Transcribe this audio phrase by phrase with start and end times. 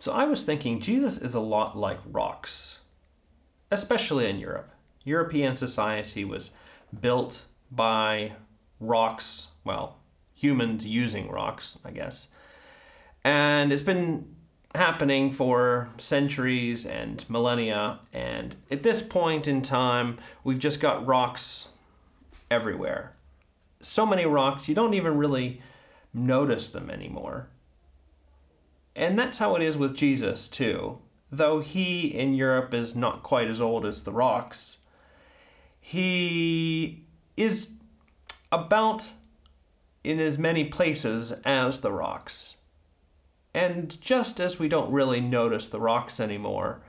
[0.00, 2.80] So I was thinking Jesus is a lot like rocks,
[3.70, 4.70] especially in Europe.
[5.04, 6.52] European society was
[7.00, 8.32] built by
[8.78, 9.98] rocks, well,
[10.34, 12.28] humans using rocks, I guess.
[13.24, 14.36] And it's been
[14.72, 17.98] happening for centuries and millennia.
[18.12, 21.70] And at this point in time, we've just got rocks
[22.50, 23.16] everywhere.
[23.80, 25.60] So many rocks, you don't even really
[26.14, 27.48] notice them anymore.
[28.98, 30.98] And that's how it is with Jesus, too.
[31.30, 34.78] Though he in Europe is not quite as old as the rocks,
[35.80, 37.04] he
[37.36, 37.70] is
[38.50, 39.12] about
[40.02, 42.56] in as many places as the rocks.
[43.54, 46.82] And just as we don't really notice the rocks anymore,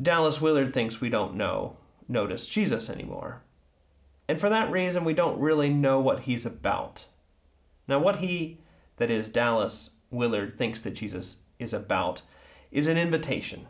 [0.00, 3.42] Dallas Willard thinks we don't know notice Jesus anymore.
[4.28, 7.06] And for that reason, we don't really know what he's about.
[7.88, 8.60] Now, what he,
[8.98, 12.22] that is, Dallas Willard, thinks that Jesus is about
[12.70, 13.66] is an invitation.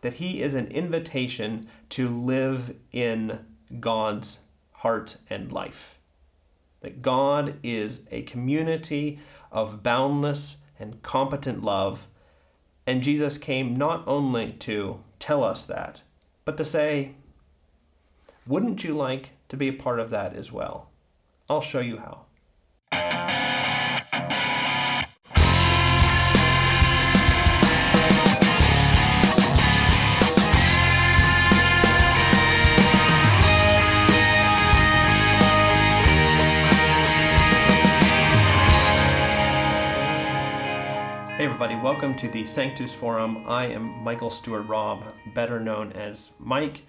[0.00, 3.44] That he is an invitation to live in
[3.80, 4.40] God's
[4.72, 5.98] heart and life.
[6.80, 9.18] That God is a community
[9.50, 12.08] of boundless and competent love.
[12.86, 16.02] And Jesus came not only to tell us that,
[16.44, 17.14] but to say,
[18.46, 20.90] wouldn't you like to be a part of that as well?
[21.48, 22.25] I'll show you how.
[41.46, 43.44] Everybody, welcome to the Sanctus Forum.
[43.46, 46.82] I am Michael Stewart Robb, better known as Mike,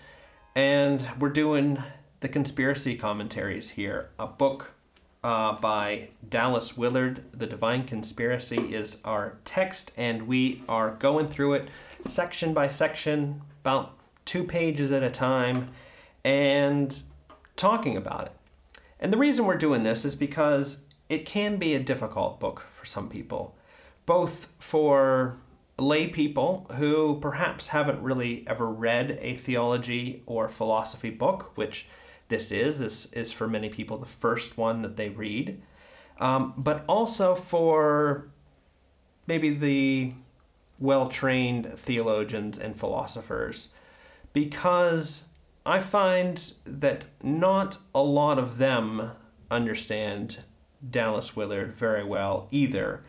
[0.55, 1.83] and we're doing
[2.21, 4.09] the conspiracy commentaries here.
[4.17, 4.71] A book
[5.23, 11.53] uh, by Dallas Willard, The Divine Conspiracy, is our text, and we are going through
[11.53, 11.69] it
[12.07, 15.69] section by section, about two pages at a time,
[16.23, 17.03] and
[17.55, 18.79] talking about it.
[18.99, 22.87] And the reason we're doing this is because it can be a difficult book for
[22.87, 23.53] some people
[24.07, 25.37] both for
[25.77, 31.87] lay people who perhaps haven't really ever read a theology or philosophy book, which
[32.29, 32.79] this is.
[32.79, 35.61] This is for many people the first one that they read,
[36.19, 38.29] um, but also for
[39.27, 40.13] maybe the
[40.79, 43.73] well trained theologians and philosophers,
[44.33, 45.29] because
[45.65, 49.11] I find that not a lot of them
[49.51, 50.39] understand
[50.89, 53.03] Dallas Willard very well either.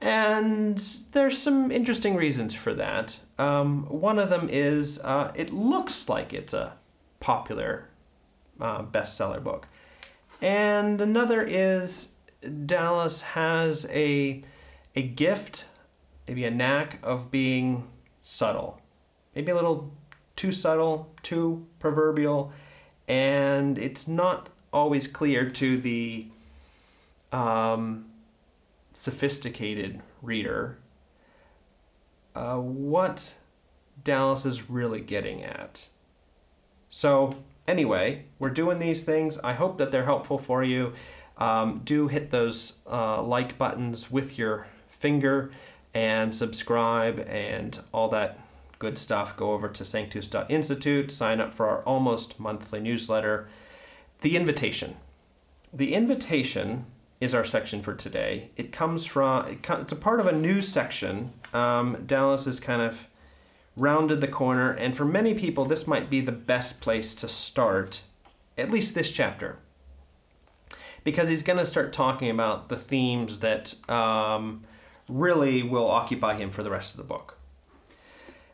[0.00, 0.78] And
[1.12, 3.18] there's some interesting reasons for that.
[3.38, 6.74] Um, one of them is uh, it looks like it's a
[7.20, 7.88] popular
[8.60, 9.68] uh, bestseller book.
[10.40, 12.12] And another is
[12.66, 14.42] Dallas has a,
[14.94, 15.64] a gift,
[16.26, 17.88] maybe a knack of being
[18.22, 18.80] subtle.
[19.34, 19.92] Maybe a little
[20.36, 22.52] too subtle, too proverbial,
[23.08, 26.26] and it's not always clear to the
[27.32, 28.07] um,
[28.98, 30.76] sophisticated reader
[32.34, 33.36] uh, what
[34.02, 35.88] Dallas is really getting at.
[36.88, 37.36] So,
[37.68, 39.38] anyway, we're doing these things.
[39.38, 40.94] I hope that they're helpful for you.
[41.36, 45.52] Um, do hit those uh, like buttons with your finger
[45.94, 48.40] and subscribe and all that
[48.80, 49.36] good stuff.
[49.36, 53.48] Go over to sanctus.institute, sign up for our almost monthly newsletter.
[54.22, 54.96] The invitation.
[55.72, 56.86] The invitation
[57.20, 58.50] is our section for today.
[58.56, 61.32] It comes from, it's a part of a new section.
[61.52, 63.08] Um, Dallas has kind of
[63.76, 68.02] rounded the corner, and for many people, this might be the best place to start,
[68.56, 69.58] at least this chapter.
[71.04, 74.64] Because he's going to start talking about the themes that um,
[75.08, 77.36] really will occupy him for the rest of the book.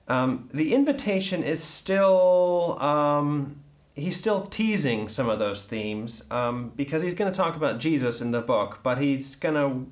[0.07, 3.64] Um, the invitation is still um,
[3.95, 8.21] he's still teasing some of those themes um, because he's going to talk about Jesus
[8.21, 9.91] in the book, but he's going to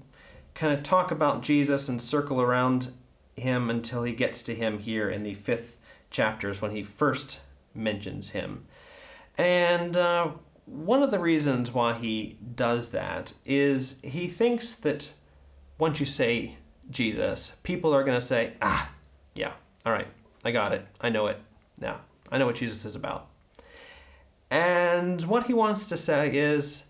[0.55, 2.93] kind of talk about Jesus and circle around
[3.37, 5.79] him until he gets to him here in the fifth
[6.11, 7.41] chapters when he first
[7.75, 8.67] mentions him.
[9.39, 10.33] And uh,
[10.67, 15.11] one of the reasons why he does that is he thinks that
[15.79, 16.57] once you say
[16.91, 18.91] Jesus, people are going to say, ah,
[19.35, 19.53] yeah,
[19.87, 20.09] all right,
[20.45, 20.87] I got it.
[21.01, 21.41] I know it
[21.81, 22.01] now.
[22.31, 23.29] I know what Jesus is about.
[25.03, 26.87] And what he wants to say is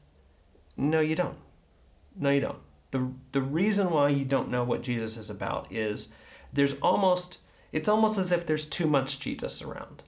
[0.76, 1.38] no, you don't.
[2.14, 2.58] No, you don't.
[2.90, 6.08] The, the reason why you don't know what Jesus is about is
[6.52, 7.38] there's almost,
[7.72, 10.02] it's almost as if there's too much Jesus around.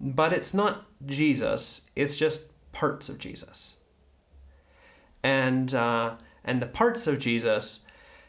[0.00, 3.76] But it's not Jesus, it's just parts of Jesus.
[5.22, 6.14] And, uh,
[6.44, 7.80] and the parts of Jesus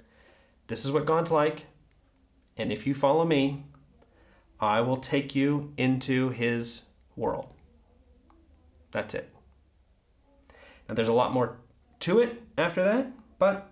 [0.67, 1.67] This is what God's like.
[2.57, 3.67] And if you follow me,
[4.59, 7.55] I will take you into his world.
[8.91, 9.33] That's it.
[10.89, 11.59] Now, there's a lot more
[12.01, 13.71] to it after that, but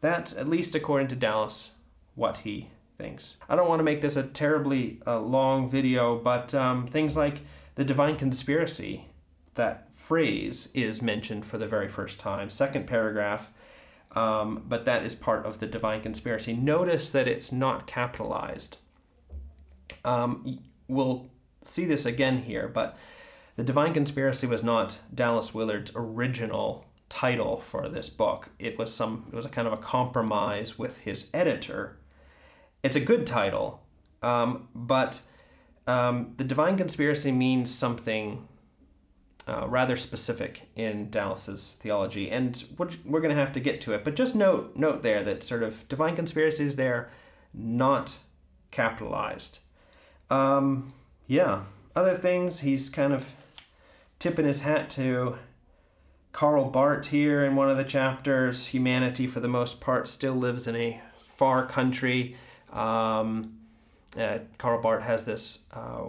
[0.00, 1.72] that's, at least according to Dallas,
[2.14, 2.68] what he
[3.00, 3.36] thinks.
[3.48, 7.40] I don't want to make this a terribly uh, long video, but um, things like
[7.74, 9.06] the divine conspiracy,
[9.54, 12.50] that phrase is mentioned for the very first time.
[12.50, 13.52] Second paragraph,
[14.12, 16.52] um, but that is part of the divine conspiracy.
[16.52, 18.78] Notice that it's not capitalized.
[20.04, 21.30] Um, we'll
[21.64, 22.96] see this again here, but
[23.56, 28.50] the Divine Conspiracy was not Dallas Willard's original title for this book.
[28.58, 31.98] It was some it was a kind of a compromise with his editor.
[32.82, 33.82] It's a good title,
[34.22, 35.20] um, but
[35.86, 38.46] um, the Divine Conspiracy means something
[39.46, 44.04] uh, rather specific in Dallas's theology, and we're, going to have to get to it.
[44.04, 47.10] But just note note there that sort of Divine Conspiracy is there,
[47.52, 48.18] not
[48.70, 49.58] capitalized.
[50.30, 50.92] Um,
[51.26, 51.62] yeah.
[51.96, 53.32] Other things, he's kind of
[54.20, 55.36] tipping his hat to
[56.32, 58.68] Karl Barth here in one of the chapters.
[58.68, 62.36] Humanity, for the most part, still lives in a far country.
[62.72, 63.56] Um,
[64.18, 66.04] uh, Karl Barth has this uh,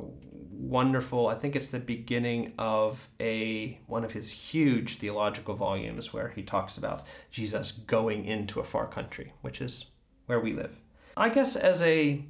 [0.52, 6.30] wonderful, I think it's the beginning of a one of his huge theological volumes where
[6.30, 9.92] he talks about Jesus going into a far country, which is
[10.26, 10.80] where we live.
[11.18, 12.24] I guess as a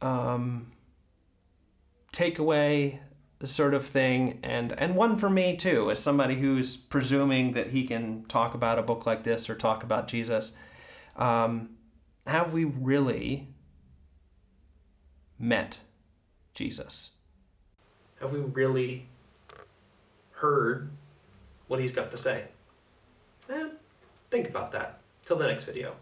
[0.00, 0.72] um,
[2.12, 3.00] takeaway
[3.44, 7.84] sort of thing and and one for me too as somebody who's presuming that he
[7.84, 10.52] can talk about a book like this or talk about jesus
[11.16, 11.70] um,
[12.26, 13.48] have we really
[15.40, 15.80] met
[16.54, 17.12] jesus.
[18.20, 19.06] Have we really
[20.32, 20.90] heard
[21.66, 22.44] what he's got to say?
[23.48, 23.68] Eh,
[24.30, 25.00] think about that.
[25.24, 25.94] Till the next video